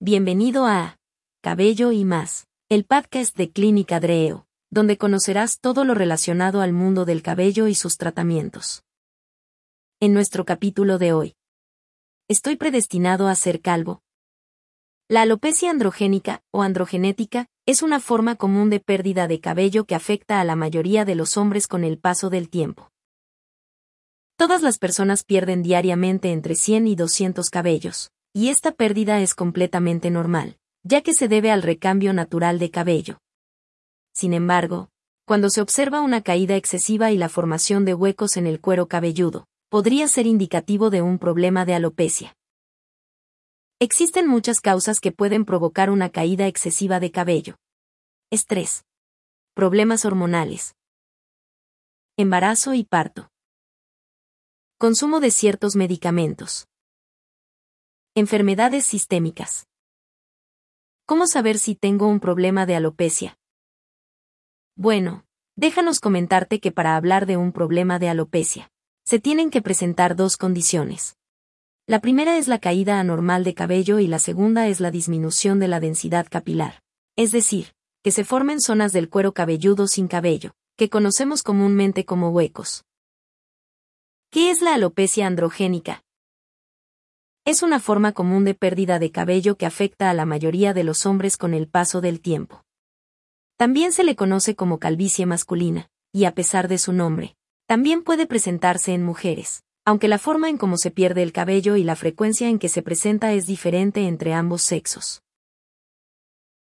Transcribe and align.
Bienvenido 0.00 0.64
a 0.64 0.96
Cabello 1.42 1.90
y 1.90 2.04
más, 2.04 2.46
el 2.68 2.84
podcast 2.84 3.36
de 3.36 3.50
Clínica 3.50 3.98
Dreo, 3.98 4.46
donde 4.70 4.96
conocerás 4.96 5.58
todo 5.58 5.84
lo 5.84 5.94
relacionado 5.94 6.60
al 6.60 6.72
mundo 6.72 7.04
del 7.04 7.20
cabello 7.20 7.66
y 7.66 7.74
sus 7.74 7.96
tratamientos. 7.96 8.84
En 9.98 10.14
nuestro 10.14 10.44
capítulo 10.44 10.98
de 10.98 11.12
hoy. 11.12 11.34
¿Estoy 12.28 12.54
predestinado 12.54 13.26
a 13.26 13.34
ser 13.34 13.60
calvo? 13.60 14.00
La 15.08 15.22
alopecia 15.22 15.68
androgénica, 15.68 16.44
o 16.52 16.62
androgenética, 16.62 17.48
es 17.66 17.82
una 17.82 17.98
forma 17.98 18.36
común 18.36 18.70
de 18.70 18.78
pérdida 18.78 19.26
de 19.26 19.40
cabello 19.40 19.84
que 19.84 19.96
afecta 19.96 20.40
a 20.40 20.44
la 20.44 20.54
mayoría 20.54 21.04
de 21.06 21.16
los 21.16 21.36
hombres 21.36 21.66
con 21.66 21.82
el 21.82 21.98
paso 21.98 22.30
del 22.30 22.50
tiempo. 22.50 22.92
Todas 24.36 24.62
las 24.62 24.78
personas 24.78 25.24
pierden 25.24 25.64
diariamente 25.64 26.30
entre 26.30 26.54
100 26.54 26.86
y 26.86 26.94
200 26.94 27.50
cabellos 27.50 28.12
y 28.32 28.48
esta 28.48 28.72
pérdida 28.72 29.20
es 29.20 29.34
completamente 29.34 30.10
normal, 30.10 30.58
ya 30.82 31.02
que 31.02 31.14
se 31.14 31.28
debe 31.28 31.50
al 31.50 31.62
recambio 31.62 32.12
natural 32.12 32.58
de 32.58 32.70
cabello. 32.70 33.20
Sin 34.14 34.34
embargo, 34.34 34.90
cuando 35.24 35.50
se 35.50 35.60
observa 35.60 36.00
una 36.00 36.22
caída 36.22 36.56
excesiva 36.56 37.10
y 37.10 37.18
la 37.18 37.28
formación 37.28 37.84
de 37.84 37.94
huecos 37.94 38.36
en 38.36 38.46
el 38.46 38.60
cuero 38.60 38.88
cabelludo, 38.88 39.46
podría 39.68 40.08
ser 40.08 40.26
indicativo 40.26 40.88
de 40.88 41.02
un 41.02 41.18
problema 41.18 41.64
de 41.64 41.74
alopecia. 41.74 42.34
Existen 43.80 44.26
muchas 44.26 44.60
causas 44.60 44.98
que 44.98 45.12
pueden 45.12 45.44
provocar 45.44 45.90
una 45.90 46.10
caída 46.10 46.46
excesiva 46.46 46.98
de 46.98 47.10
cabello. 47.10 47.56
Estrés. 48.30 48.84
Problemas 49.54 50.04
hormonales. 50.04 50.74
Embarazo 52.16 52.74
y 52.74 52.84
parto. 52.84 53.30
Consumo 54.78 55.20
de 55.20 55.30
ciertos 55.30 55.76
medicamentos. 55.76 56.66
Enfermedades 58.20 58.84
sistémicas. 58.84 59.68
¿Cómo 61.06 61.28
saber 61.28 61.56
si 61.56 61.76
tengo 61.76 62.08
un 62.08 62.18
problema 62.18 62.66
de 62.66 62.74
alopecia? 62.74 63.38
Bueno, 64.74 65.24
déjanos 65.54 66.00
comentarte 66.00 66.58
que 66.58 66.72
para 66.72 66.96
hablar 66.96 67.26
de 67.26 67.36
un 67.36 67.52
problema 67.52 68.00
de 68.00 68.08
alopecia, 68.08 68.72
se 69.04 69.20
tienen 69.20 69.50
que 69.50 69.62
presentar 69.62 70.16
dos 70.16 70.36
condiciones. 70.36 71.16
La 71.86 72.00
primera 72.00 72.38
es 72.38 72.48
la 72.48 72.58
caída 72.58 72.98
anormal 72.98 73.44
de 73.44 73.54
cabello 73.54 74.00
y 74.00 74.08
la 74.08 74.18
segunda 74.18 74.66
es 74.66 74.80
la 74.80 74.90
disminución 74.90 75.60
de 75.60 75.68
la 75.68 75.78
densidad 75.78 76.26
capilar. 76.28 76.82
Es 77.14 77.30
decir, 77.30 77.72
que 78.02 78.10
se 78.10 78.24
formen 78.24 78.60
zonas 78.60 78.92
del 78.92 79.08
cuero 79.08 79.32
cabelludo 79.32 79.86
sin 79.86 80.08
cabello, 80.08 80.56
que 80.76 80.90
conocemos 80.90 81.44
comúnmente 81.44 82.04
como 82.04 82.30
huecos. 82.30 82.84
¿Qué 84.32 84.50
es 84.50 84.60
la 84.60 84.74
alopecia 84.74 85.28
androgénica? 85.28 86.02
Es 87.48 87.62
una 87.62 87.80
forma 87.80 88.12
común 88.12 88.44
de 88.44 88.52
pérdida 88.52 88.98
de 88.98 89.10
cabello 89.10 89.56
que 89.56 89.64
afecta 89.64 90.10
a 90.10 90.12
la 90.12 90.26
mayoría 90.26 90.74
de 90.74 90.84
los 90.84 91.06
hombres 91.06 91.38
con 91.38 91.54
el 91.54 91.66
paso 91.66 92.02
del 92.02 92.20
tiempo. 92.20 92.62
También 93.56 93.92
se 93.92 94.04
le 94.04 94.16
conoce 94.16 94.54
como 94.54 94.78
calvicie 94.78 95.24
masculina, 95.24 95.88
y 96.12 96.26
a 96.26 96.34
pesar 96.34 96.68
de 96.68 96.76
su 96.76 96.92
nombre, 96.92 97.38
también 97.66 98.04
puede 98.04 98.26
presentarse 98.26 98.92
en 98.92 99.02
mujeres, 99.02 99.64
aunque 99.86 100.08
la 100.08 100.18
forma 100.18 100.50
en 100.50 100.58
cómo 100.58 100.76
se 100.76 100.90
pierde 100.90 101.22
el 101.22 101.32
cabello 101.32 101.76
y 101.76 101.84
la 101.84 101.96
frecuencia 101.96 102.50
en 102.50 102.58
que 102.58 102.68
se 102.68 102.82
presenta 102.82 103.32
es 103.32 103.46
diferente 103.46 104.06
entre 104.06 104.34
ambos 104.34 104.60
sexos. 104.60 105.22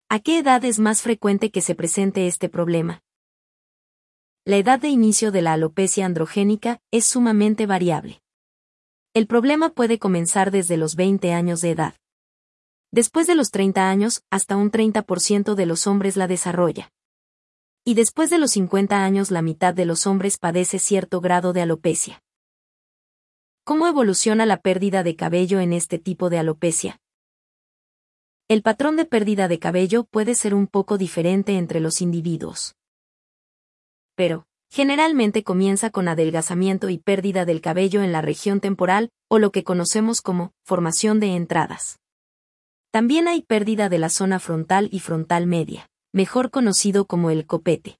¿A 0.07 0.19
qué 0.19 0.39
edad 0.39 0.63
es 0.63 0.79
más 0.79 1.01
frecuente 1.01 1.51
que 1.51 1.59
se 1.59 1.75
presente 1.75 2.27
este 2.27 2.47
problema? 2.47 3.03
La 4.45 4.55
edad 4.55 4.79
de 4.79 4.87
inicio 4.87 5.33
de 5.33 5.41
la 5.41 5.51
alopecia 5.51 6.05
androgénica 6.05 6.79
es 6.91 7.05
sumamente 7.05 7.65
variable. 7.65 8.21
El 9.17 9.25
problema 9.25 9.71
puede 9.71 9.97
comenzar 9.97 10.51
desde 10.51 10.77
los 10.77 10.95
20 10.95 11.33
años 11.33 11.61
de 11.61 11.71
edad. 11.71 11.95
Después 12.91 13.25
de 13.25 13.33
los 13.33 13.49
30 13.49 13.89
años, 13.89 14.21
hasta 14.29 14.55
un 14.55 14.69
30% 14.69 15.55
de 15.55 15.65
los 15.65 15.87
hombres 15.87 16.17
la 16.17 16.27
desarrolla. 16.27 16.91
Y 17.83 17.95
después 17.95 18.29
de 18.29 18.37
los 18.37 18.51
50 18.51 19.03
años 19.03 19.31
la 19.31 19.41
mitad 19.41 19.73
de 19.73 19.85
los 19.85 20.05
hombres 20.05 20.37
padece 20.37 20.77
cierto 20.77 21.19
grado 21.19 21.51
de 21.51 21.63
alopecia. 21.63 22.21
¿Cómo 23.63 23.87
evoluciona 23.87 24.45
la 24.45 24.57
pérdida 24.61 25.01
de 25.01 25.15
cabello 25.15 25.61
en 25.61 25.73
este 25.73 25.97
tipo 25.97 26.29
de 26.29 26.37
alopecia? 26.37 27.01
El 28.47 28.61
patrón 28.61 28.97
de 28.97 29.05
pérdida 29.05 29.47
de 29.47 29.57
cabello 29.57 30.03
puede 30.03 30.35
ser 30.35 30.53
un 30.53 30.67
poco 30.67 30.99
diferente 30.99 31.57
entre 31.57 31.79
los 31.79 32.01
individuos. 32.03 32.75
Pero, 34.13 34.46
Generalmente 34.69 35.43
comienza 35.43 35.89
con 35.89 36.07
adelgazamiento 36.07 36.89
y 36.89 36.97
pérdida 36.97 37.45
del 37.45 37.61
cabello 37.61 38.03
en 38.03 38.11
la 38.11 38.21
región 38.21 38.59
temporal, 38.59 39.09
o 39.29 39.39
lo 39.39 39.51
que 39.51 39.63
conocemos 39.63 40.21
como 40.21 40.53
formación 40.63 41.19
de 41.19 41.35
entradas. 41.35 41.99
También 42.91 43.27
hay 43.27 43.41
pérdida 43.41 43.89
de 43.89 43.99
la 43.99 44.09
zona 44.09 44.39
frontal 44.39 44.89
y 44.91 44.99
frontal 44.99 45.47
media, 45.47 45.89
mejor 46.13 46.51
conocido 46.51 47.05
como 47.05 47.29
el 47.29 47.45
copete. 47.45 47.99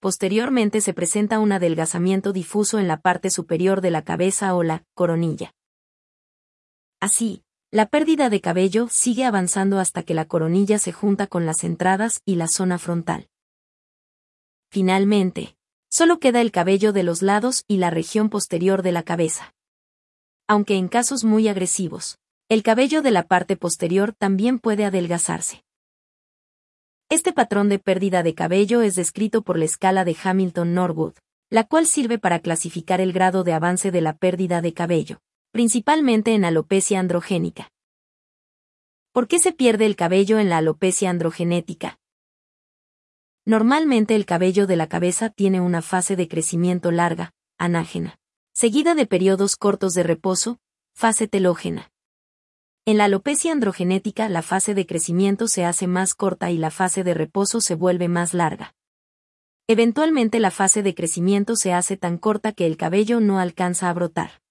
Posteriormente 0.00 0.80
se 0.80 0.94
presenta 0.94 1.38
un 1.38 1.52
adelgazamiento 1.52 2.32
difuso 2.32 2.78
en 2.78 2.88
la 2.88 3.00
parte 3.00 3.30
superior 3.30 3.80
de 3.80 3.90
la 3.90 4.02
cabeza 4.02 4.54
o 4.54 4.62
la 4.62 4.84
coronilla. 4.94 5.52
Así, 7.00 7.42
la 7.72 7.86
pérdida 7.86 8.30
de 8.30 8.40
cabello 8.40 8.88
sigue 8.88 9.24
avanzando 9.24 9.78
hasta 9.78 10.02
que 10.02 10.14
la 10.14 10.26
coronilla 10.26 10.78
se 10.78 10.92
junta 10.92 11.26
con 11.26 11.46
las 11.46 11.64
entradas 11.64 12.20
y 12.24 12.36
la 12.36 12.48
zona 12.48 12.78
frontal. 12.78 13.28
Finalmente, 14.70 15.55
Solo 15.98 16.18
queda 16.18 16.42
el 16.42 16.52
cabello 16.52 16.92
de 16.92 17.02
los 17.02 17.22
lados 17.22 17.64
y 17.66 17.78
la 17.78 17.88
región 17.88 18.28
posterior 18.28 18.82
de 18.82 18.92
la 18.92 19.02
cabeza. 19.02 19.54
Aunque 20.46 20.74
en 20.76 20.88
casos 20.88 21.24
muy 21.24 21.48
agresivos, 21.48 22.18
el 22.50 22.62
cabello 22.62 23.00
de 23.00 23.10
la 23.10 23.22
parte 23.22 23.56
posterior 23.56 24.12
también 24.12 24.58
puede 24.58 24.84
adelgazarse. 24.84 25.64
Este 27.08 27.32
patrón 27.32 27.70
de 27.70 27.78
pérdida 27.78 28.22
de 28.22 28.34
cabello 28.34 28.82
es 28.82 28.94
descrito 28.94 29.40
por 29.40 29.56
la 29.56 29.64
escala 29.64 30.04
de 30.04 30.14
Hamilton-Norwood, 30.22 31.14
la 31.48 31.64
cual 31.64 31.86
sirve 31.86 32.18
para 32.18 32.40
clasificar 32.40 33.00
el 33.00 33.14
grado 33.14 33.42
de 33.42 33.54
avance 33.54 33.90
de 33.90 34.02
la 34.02 34.18
pérdida 34.18 34.60
de 34.60 34.74
cabello, 34.74 35.20
principalmente 35.50 36.34
en 36.34 36.44
alopecia 36.44 37.00
androgénica. 37.00 37.70
¿Por 39.12 39.28
qué 39.28 39.38
se 39.38 39.52
pierde 39.52 39.86
el 39.86 39.96
cabello 39.96 40.38
en 40.38 40.50
la 40.50 40.58
alopecia 40.58 41.08
androgenética? 41.08 41.98
Normalmente 43.48 44.16
el 44.16 44.26
cabello 44.26 44.66
de 44.66 44.74
la 44.74 44.88
cabeza 44.88 45.30
tiene 45.30 45.60
una 45.60 45.80
fase 45.80 46.16
de 46.16 46.26
crecimiento 46.26 46.90
larga, 46.90 47.32
anágena, 47.58 48.18
seguida 48.52 48.96
de 48.96 49.06
periodos 49.06 49.54
cortos 49.54 49.94
de 49.94 50.02
reposo, 50.02 50.58
fase 50.94 51.28
telógena. 51.28 51.92
En 52.86 52.96
la 52.98 53.04
alopecia 53.04 53.52
androgenética 53.52 54.28
la 54.28 54.42
fase 54.42 54.74
de 54.74 54.84
crecimiento 54.84 55.46
se 55.46 55.64
hace 55.64 55.86
más 55.86 56.14
corta 56.14 56.50
y 56.50 56.58
la 56.58 56.72
fase 56.72 57.04
de 57.04 57.14
reposo 57.14 57.60
se 57.60 57.76
vuelve 57.76 58.08
más 58.08 58.34
larga. 58.34 58.74
Eventualmente 59.68 60.40
la 60.40 60.50
fase 60.50 60.82
de 60.82 60.96
crecimiento 60.96 61.54
se 61.54 61.72
hace 61.72 61.96
tan 61.96 62.18
corta 62.18 62.50
que 62.50 62.66
el 62.66 62.76
cabello 62.76 63.20
no 63.20 63.38
alcanza 63.38 63.88
a 63.90 63.92
brotar. 63.92 64.42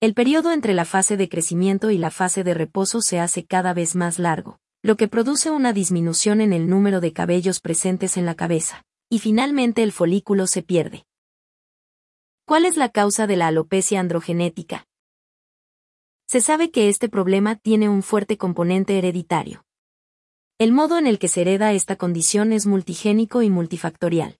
El 0.00 0.12
periodo 0.12 0.52
entre 0.52 0.74
la 0.74 0.84
fase 0.84 1.16
de 1.16 1.30
crecimiento 1.30 1.90
y 1.90 1.96
la 1.96 2.10
fase 2.10 2.44
de 2.44 2.52
reposo 2.52 3.00
se 3.00 3.20
hace 3.20 3.46
cada 3.46 3.72
vez 3.72 3.96
más 3.96 4.18
largo 4.18 4.58
lo 4.82 4.96
que 4.96 5.06
produce 5.06 5.50
una 5.50 5.72
disminución 5.72 6.40
en 6.40 6.52
el 6.52 6.68
número 6.68 7.00
de 7.00 7.12
cabellos 7.12 7.60
presentes 7.60 8.16
en 8.16 8.26
la 8.26 8.34
cabeza, 8.34 8.84
y 9.08 9.20
finalmente 9.20 9.84
el 9.84 9.92
folículo 9.92 10.48
se 10.48 10.62
pierde. 10.62 11.06
¿Cuál 12.44 12.64
es 12.64 12.76
la 12.76 12.88
causa 12.88 13.28
de 13.28 13.36
la 13.36 13.46
alopecia 13.46 14.00
androgenética? 14.00 14.88
Se 16.26 16.40
sabe 16.40 16.72
que 16.72 16.88
este 16.88 17.08
problema 17.08 17.54
tiene 17.54 17.88
un 17.88 18.02
fuerte 18.02 18.36
componente 18.36 18.98
hereditario. 18.98 19.64
El 20.58 20.72
modo 20.72 20.98
en 20.98 21.06
el 21.06 21.20
que 21.20 21.28
se 21.28 21.42
hereda 21.42 21.72
esta 21.72 21.94
condición 21.94 22.52
es 22.52 22.66
multigénico 22.66 23.42
y 23.42 23.50
multifactorial. 23.50 24.38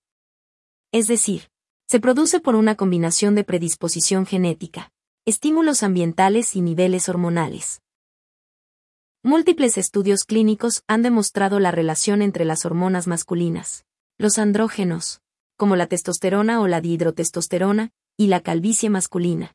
Es 0.91 1.07
decir, 1.07 1.51
se 1.87 2.01
produce 2.01 2.41
por 2.41 2.57
una 2.57 2.75
combinación 2.75 3.35
de 3.35 3.45
predisposición 3.45 4.27
genética, 4.27 4.91
estímulos 5.25 5.83
ambientales 5.83 6.57
y 6.57 6.63
niveles 6.63 7.09
hormonales. 7.09 7.82
Múltiples 9.25 9.79
estudios 9.79 10.25
clínicos 10.25 10.83
han 10.89 11.03
demostrado 11.03 11.61
la 11.61 11.71
relación 11.71 12.23
entre 12.23 12.45
las 12.45 12.65
hormonas 12.65 13.07
masculinas, 13.07 13.85
los 14.19 14.37
andrógenos, 14.37 15.21
como 15.57 15.77
la 15.77 15.87
testosterona 15.87 16.61
o 16.61 16.67
la 16.67 16.81
dihidrotestosterona, 16.81 17.93
y 18.17 18.27
la 18.27 18.41
calvicie 18.41 18.91
masculina. 18.91 19.55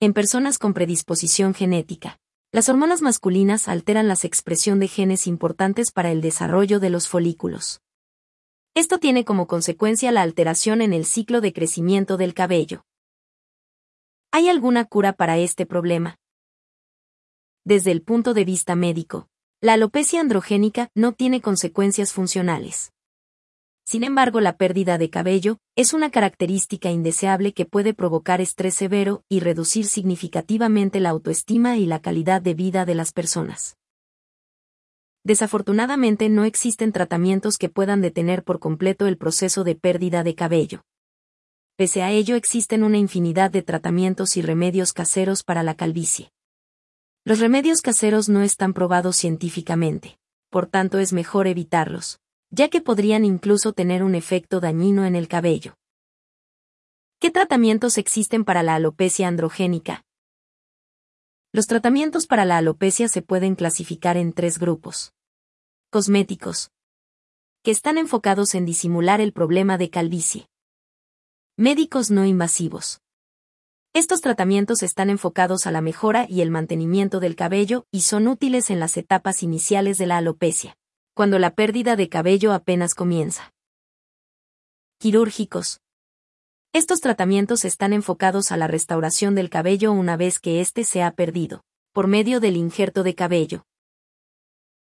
En 0.00 0.14
personas 0.14 0.58
con 0.58 0.72
predisposición 0.72 1.52
genética, 1.52 2.18
las 2.50 2.70
hormonas 2.70 3.02
masculinas 3.02 3.68
alteran 3.68 4.08
la 4.08 4.14
expresión 4.14 4.78
de 4.78 4.88
genes 4.88 5.26
importantes 5.26 5.92
para 5.92 6.10
el 6.10 6.22
desarrollo 6.22 6.80
de 6.80 6.88
los 6.88 7.08
folículos. 7.08 7.82
Esto 8.72 8.96
tiene 8.96 9.26
como 9.26 9.46
consecuencia 9.48 10.12
la 10.12 10.22
alteración 10.22 10.80
en 10.80 10.94
el 10.94 11.04
ciclo 11.04 11.42
de 11.42 11.52
crecimiento 11.52 12.16
del 12.16 12.32
cabello. 12.32 12.86
¿Hay 14.30 14.48
alguna 14.48 14.86
cura 14.86 15.12
para 15.12 15.36
este 15.36 15.66
problema? 15.66 16.21
Desde 17.64 17.92
el 17.92 18.02
punto 18.02 18.34
de 18.34 18.44
vista 18.44 18.74
médico, 18.74 19.28
la 19.60 19.74
alopecia 19.74 20.20
androgénica 20.20 20.90
no 20.96 21.12
tiene 21.12 21.40
consecuencias 21.40 22.12
funcionales. 22.12 22.92
Sin 23.84 24.02
embargo, 24.02 24.40
la 24.40 24.56
pérdida 24.56 24.98
de 24.98 25.10
cabello 25.10 25.58
es 25.76 25.92
una 25.92 26.10
característica 26.10 26.90
indeseable 26.90 27.52
que 27.52 27.64
puede 27.64 27.94
provocar 27.94 28.40
estrés 28.40 28.74
severo 28.74 29.22
y 29.28 29.40
reducir 29.40 29.86
significativamente 29.86 30.98
la 30.98 31.10
autoestima 31.10 31.76
y 31.76 31.86
la 31.86 32.00
calidad 32.00 32.42
de 32.42 32.54
vida 32.54 32.84
de 32.84 32.94
las 32.94 33.12
personas. 33.12 33.76
Desafortunadamente 35.24 36.28
no 36.28 36.44
existen 36.44 36.90
tratamientos 36.90 37.58
que 37.58 37.68
puedan 37.68 38.00
detener 38.00 38.42
por 38.42 38.58
completo 38.58 39.06
el 39.06 39.16
proceso 39.16 39.62
de 39.62 39.76
pérdida 39.76 40.24
de 40.24 40.34
cabello. 40.34 40.82
Pese 41.76 42.02
a 42.02 42.10
ello 42.10 42.34
existen 42.34 42.82
una 42.82 42.98
infinidad 42.98 43.52
de 43.52 43.62
tratamientos 43.62 44.36
y 44.36 44.42
remedios 44.42 44.92
caseros 44.92 45.44
para 45.44 45.62
la 45.62 45.74
calvicie. 45.74 46.32
Los 47.24 47.38
remedios 47.38 47.82
caseros 47.82 48.28
no 48.28 48.42
están 48.42 48.72
probados 48.72 49.16
científicamente, 49.16 50.18
por 50.50 50.66
tanto 50.66 50.98
es 50.98 51.12
mejor 51.12 51.46
evitarlos, 51.46 52.18
ya 52.50 52.68
que 52.68 52.80
podrían 52.80 53.24
incluso 53.24 53.72
tener 53.72 54.02
un 54.02 54.16
efecto 54.16 54.58
dañino 54.58 55.04
en 55.04 55.14
el 55.14 55.28
cabello. 55.28 55.76
¿Qué 57.20 57.30
tratamientos 57.30 57.96
existen 57.96 58.44
para 58.44 58.64
la 58.64 58.74
alopecia 58.74 59.28
androgénica? 59.28 60.04
Los 61.52 61.68
tratamientos 61.68 62.26
para 62.26 62.44
la 62.44 62.56
alopecia 62.56 63.06
se 63.06 63.22
pueden 63.22 63.54
clasificar 63.54 64.16
en 64.16 64.32
tres 64.32 64.58
grupos. 64.58 65.12
Cosméticos, 65.90 66.72
que 67.62 67.70
están 67.70 67.98
enfocados 67.98 68.56
en 68.56 68.64
disimular 68.64 69.20
el 69.20 69.32
problema 69.32 69.78
de 69.78 69.90
calvicie. 69.90 70.48
Médicos 71.56 72.10
no 72.10 72.24
invasivos. 72.24 73.01
Estos 73.94 74.22
tratamientos 74.22 74.82
están 74.82 75.10
enfocados 75.10 75.66
a 75.66 75.70
la 75.70 75.82
mejora 75.82 76.24
y 76.26 76.40
el 76.40 76.50
mantenimiento 76.50 77.20
del 77.20 77.36
cabello 77.36 77.84
y 77.90 78.00
son 78.00 78.26
útiles 78.26 78.70
en 78.70 78.80
las 78.80 78.96
etapas 78.96 79.42
iniciales 79.42 79.98
de 79.98 80.06
la 80.06 80.16
alopecia, 80.16 80.78
cuando 81.14 81.38
la 81.38 81.54
pérdida 81.54 81.94
de 81.94 82.08
cabello 82.08 82.54
apenas 82.54 82.94
comienza. 82.94 83.52
Quirúrgicos. 84.98 85.80
Estos 86.72 87.00
tratamientos 87.00 87.66
están 87.66 87.92
enfocados 87.92 88.50
a 88.50 88.56
la 88.56 88.66
restauración 88.66 89.34
del 89.34 89.50
cabello 89.50 89.92
una 89.92 90.16
vez 90.16 90.38
que 90.38 90.62
éste 90.62 90.84
se 90.84 91.02
ha 91.02 91.10
perdido, 91.10 91.62
por 91.92 92.06
medio 92.06 92.40
del 92.40 92.56
injerto 92.56 93.02
de 93.02 93.14
cabello. 93.14 93.66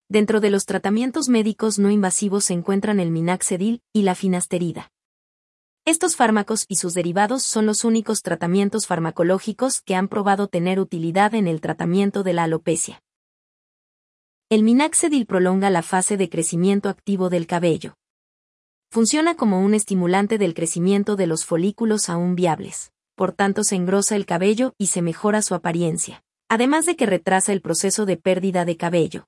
Dentro 0.09 0.39
de 0.39 0.51
los 0.51 0.67
tratamientos 0.67 1.29
médicos 1.29 1.81
no 1.81 1.91
invasivos 1.91 2.45
se 2.45 2.53
encuentran 2.53 3.01
el 3.01 3.11
minaxedil 3.11 3.83
y 3.93 4.03
la 4.03 4.15
finasterida. 4.15 4.93
Estos 5.87 6.17
fármacos 6.17 6.65
y 6.67 6.77
sus 6.77 6.95
derivados 6.95 7.43
son 7.43 7.67
los 7.67 7.85
únicos 7.85 8.23
tratamientos 8.23 8.87
farmacológicos 8.87 9.83
que 9.83 9.95
han 9.95 10.09
probado 10.09 10.49
tener 10.49 10.81
utilidad 10.81 11.35
en 11.35 11.47
el 11.47 11.61
tratamiento 11.61 12.23
de 12.23 12.33
la 12.33 12.45
alopecia. 12.45 13.03
El 14.49 14.63
minaxedil 14.63 15.27
prolonga 15.27 15.69
la 15.69 15.83
fase 15.83 16.17
de 16.17 16.31
crecimiento 16.31 16.89
activo 16.89 17.29
del 17.29 17.47
cabello. 17.47 17.99
Funciona 18.91 19.37
como 19.37 19.61
un 19.61 19.75
estimulante 19.75 20.39
del 20.39 20.55
crecimiento 20.55 21.17
de 21.17 21.27
los 21.27 21.45
folículos 21.45 22.09
aún 22.09 22.35
viables, 22.35 22.91
por 23.15 23.33
tanto 23.33 23.63
se 23.63 23.77
engrosa 23.77 24.17
el 24.17 24.25
cabello 24.25 24.73
y 24.79 24.87
se 24.87 25.03
mejora 25.03 25.43
su 25.43 25.55
apariencia, 25.55 26.23
además 26.49 26.87
de 26.87 26.97
que 26.97 27.05
retrasa 27.05 27.53
el 27.53 27.61
proceso 27.61 28.07
de 28.07 28.17
pérdida 28.17 28.65
de 28.65 28.79
cabello. 28.79 29.27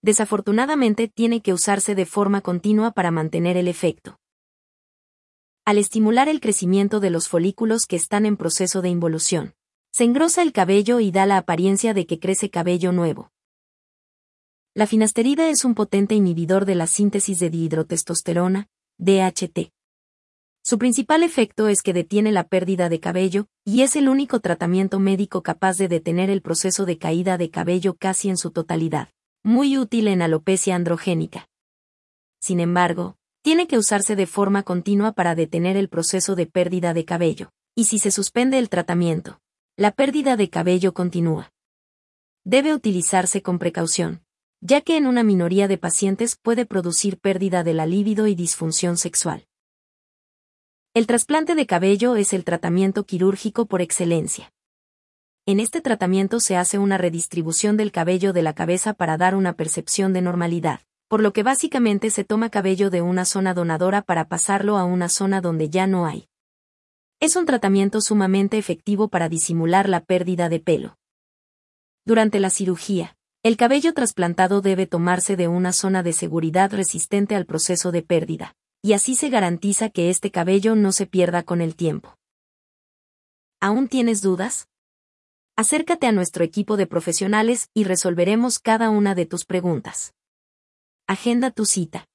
Desafortunadamente 0.00 1.08
tiene 1.08 1.42
que 1.42 1.52
usarse 1.52 1.96
de 1.96 2.06
forma 2.06 2.40
continua 2.40 2.92
para 2.92 3.10
mantener 3.10 3.56
el 3.56 3.66
efecto 3.66 4.20
al 5.66 5.78
estimular 5.78 6.28
el 6.28 6.40
crecimiento 6.40 7.00
de 7.00 7.10
los 7.10 7.28
folículos 7.28 7.86
que 7.86 7.96
están 7.96 8.24
en 8.24 8.36
proceso 8.36 8.82
de 8.82 8.88
involución. 8.88 9.56
Se 9.90 10.04
engrosa 10.04 10.42
el 10.42 10.52
cabello 10.52 11.00
y 11.00 11.10
da 11.10 11.26
la 11.26 11.38
apariencia 11.38 11.92
de 11.92 12.06
que 12.06 12.20
crece 12.20 12.50
cabello 12.50 12.92
nuevo. 12.92 13.32
La 14.74 14.86
finasterida 14.86 15.48
es 15.48 15.64
un 15.64 15.74
potente 15.74 16.14
inhibidor 16.14 16.66
de 16.66 16.76
la 16.76 16.86
síntesis 16.86 17.40
de 17.40 17.50
dihidrotestosterona, 17.50 18.68
DHT. 18.98 19.72
Su 20.62 20.78
principal 20.78 21.24
efecto 21.24 21.66
es 21.66 21.82
que 21.82 21.92
detiene 21.92 22.30
la 22.30 22.46
pérdida 22.46 22.88
de 22.88 23.00
cabello, 23.00 23.48
y 23.64 23.82
es 23.82 23.96
el 23.96 24.08
único 24.08 24.38
tratamiento 24.38 25.00
médico 25.00 25.42
capaz 25.42 25.78
de 25.78 25.88
detener 25.88 26.30
el 26.30 26.42
proceso 26.42 26.86
de 26.86 26.98
caída 26.98 27.38
de 27.38 27.50
cabello 27.50 27.96
casi 27.98 28.28
en 28.28 28.36
su 28.36 28.52
totalidad, 28.52 29.08
muy 29.42 29.78
útil 29.78 30.06
en 30.06 30.22
alopecia 30.22 30.76
androgénica. 30.76 31.48
Sin 32.38 32.60
embargo, 32.60 33.16
tiene 33.46 33.68
que 33.68 33.78
usarse 33.78 34.16
de 34.16 34.26
forma 34.26 34.64
continua 34.64 35.12
para 35.12 35.36
detener 35.36 35.76
el 35.76 35.88
proceso 35.88 36.34
de 36.34 36.46
pérdida 36.46 36.94
de 36.94 37.04
cabello, 37.04 37.52
y 37.76 37.84
si 37.84 38.00
se 38.00 38.10
suspende 38.10 38.58
el 38.58 38.68
tratamiento, 38.68 39.40
la 39.76 39.92
pérdida 39.92 40.36
de 40.36 40.50
cabello 40.50 40.92
continúa. 40.92 41.52
Debe 42.42 42.74
utilizarse 42.74 43.42
con 43.42 43.60
precaución, 43.60 44.24
ya 44.60 44.80
que 44.80 44.96
en 44.96 45.06
una 45.06 45.22
minoría 45.22 45.68
de 45.68 45.78
pacientes 45.78 46.34
puede 46.34 46.66
producir 46.66 47.20
pérdida 47.20 47.62
de 47.62 47.72
la 47.72 47.86
libido 47.86 48.26
y 48.26 48.34
disfunción 48.34 48.96
sexual. 48.96 49.46
El 50.92 51.06
trasplante 51.06 51.54
de 51.54 51.66
cabello 51.68 52.16
es 52.16 52.32
el 52.32 52.42
tratamiento 52.42 53.06
quirúrgico 53.06 53.66
por 53.66 53.80
excelencia. 53.80 54.52
En 55.46 55.60
este 55.60 55.80
tratamiento 55.80 56.40
se 56.40 56.56
hace 56.56 56.78
una 56.78 56.98
redistribución 56.98 57.76
del 57.76 57.92
cabello 57.92 58.32
de 58.32 58.42
la 58.42 58.54
cabeza 58.54 58.92
para 58.92 59.16
dar 59.16 59.36
una 59.36 59.52
percepción 59.52 60.12
de 60.12 60.22
normalidad 60.22 60.80
por 61.08 61.22
lo 61.22 61.32
que 61.32 61.42
básicamente 61.42 62.10
se 62.10 62.24
toma 62.24 62.50
cabello 62.50 62.90
de 62.90 63.02
una 63.02 63.24
zona 63.24 63.54
donadora 63.54 64.02
para 64.02 64.28
pasarlo 64.28 64.76
a 64.76 64.84
una 64.84 65.08
zona 65.08 65.40
donde 65.40 65.70
ya 65.70 65.86
no 65.86 66.06
hay. 66.06 66.28
Es 67.20 67.36
un 67.36 67.46
tratamiento 67.46 68.00
sumamente 68.00 68.58
efectivo 68.58 69.08
para 69.08 69.28
disimular 69.28 69.88
la 69.88 70.00
pérdida 70.00 70.48
de 70.48 70.60
pelo. 70.60 70.98
Durante 72.04 72.40
la 72.40 72.50
cirugía, 72.50 73.16
el 73.42 73.56
cabello 73.56 73.94
trasplantado 73.94 74.60
debe 74.60 74.86
tomarse 74.86 75.36
de 75.36 75.48
una 75.48 75.72
zona 75.72 76.02
de 76.02 76.12
seguridad 76.12 76.72
resistente 76.72 77.36
al 77.36 77.46
proceso 77.46 77.92
de 77.92 78.02
pérdida, 78.02 78.56
y 78.82 78.92
así 78.92 79.14
se 79.14 79.30
garantiza 79.30 79.88
que 79.88 80.10
este 80.10 80.30
cabello 80.30 80.74
no 80.74 80.92
se 80.92 81.06
pierda 81.06 81.44
con 81.44 81.60
el 81.60 81.76
tiempo. 81.76 82.16
¿Aún 83.60 83.88
tienes 83.88 84.20
dudas? 84.20 84.68
Acércate 85.56 86.06
a 86.06 86.12
nuestro 86.12 86.44
equipo 86.44 86.76
de 86.76 86.86
profesionales 86.86 87.70
y 87.72 87.84
resolveremos 87.84 88.58
cada 88.58 88.90
una 88.90 89.14
de 89.14 89.26
tus 89.26 89.44
preguntas. 89.44 90.15
Agenda 91.08 91.52
tu 91.52 91.66
cita. 91.66 92.08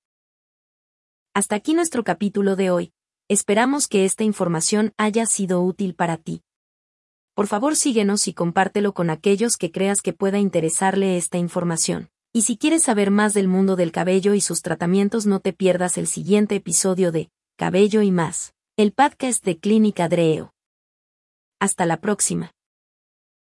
Hasta 1.33 1.55
aquí 1.55 1.73
nuestro 1.73 2.03
capítulo 2.03 2.57
de 2.57 2.71
hoy. 2.71 2.91
Esperamos 3.29 3.87
que 3.87 4.03
esta 4.03 4.25
información 4.25 4.93
haya 4.97 5.25
sido 5.27 5.61
útil 5.61 5.95
para 5.95 6.17
ti. 6.17 6.41
Por 7.33 7.47
favor 7.47 7.77
síguenos 7.77 8.27
y 8.27 8.33
compártelo 8.33 8.93
con 8.93 9.09
aquellos 9.09 9.55
que 9.55 9.71
creas 9.71 10.01
que 10.01 10.11
pueda 10.11 10.39
interesarle 10.39 11.15
esta 11.15 11.37
información. 11.37 12.09
Y 12.33 12.41
si 12.41 12.57
quieres 12.57 12.83
saber 12.83 13.11
más 13.11 13.33
del 13.33 13.47
mundo 13.47 13.77
del 13.77 13.93
cabello 13.93 14.33
y 14.33 14.41
sus 14.41 14.61
tratamientos 14.61 15.25
no 15.25 15.39
te 15.39 15.53
pierdas 15.53 15.97
el 15.97 16.07
siguiente 16.07 16.55
episodio 16.55 17.13
de 17.13 17.31
Cabello 17.55 18.01
y 18.01 18.11
más, 18.11 18.53
el 18.75 18.91
podcast 18.91 19.41
de 19.45 19.57
Clínica 19.57 20.09
Dreo. 20.09 20.53
Hasta 21.61 21.85
la 21.85 22.01
próxima. 22.01 22.51